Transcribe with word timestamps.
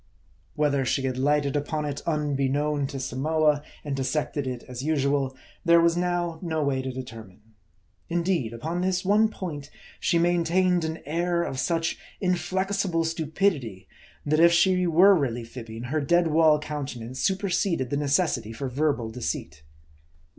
Whether 0.55 0.83
she 0.83 1.03
had 1.03 1.19
lighted 1.19 1.55
upon 1.55 1.85
it 1.85 2.01
unbeknown 2.07 2.87
to 2.87 2.99
Samoa, 2.99 3.61
and 3.85 3.95
dissected 3.95 4.47
it 4.47 4.63
as 4.63 4.83
usual, 4.83 5.37
there 5.63 5.79
was 5.79 5.95
now 5.95 6.39
no 6.41 6.63
way 6.63 6.81
to 6.81 6.91
determine. 6.91 7.41
Indeed, 8.09 8.51
upon 8.51 8.81
this 8.81 9.05
one 9.05 9.29
point, 9.29 9.69
she 9.99 10.17
maintained 10.17 10.83
an 10.85 11.03
air 11.05 11.43
of 11.43 11.59
such 11.59 11.99
inflexible 12.19 13.05
stupidity, 13.05 13.87
that 14.25 14.39
if 14.39 14.51
she 14.51 14.87
were 14.87 15.13
really 15.15 15.43
fibbing, 15.43 15.83
her 15.83 16.01
dead 16.01 16.29
wall 16.29 16.57
countenance 16.57 17.19
superseded 17.21 17.91
the 17.91 17.95
necessity 17.97 18.51
for 18.51 18.69
verbal 18.69 19.11
deceit. 19.11 19.61